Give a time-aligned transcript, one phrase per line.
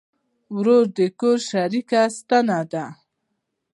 [0.57, 2.85] ورور د کور شریکه ستنه ده.